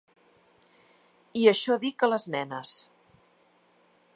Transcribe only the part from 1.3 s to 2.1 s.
I això dic a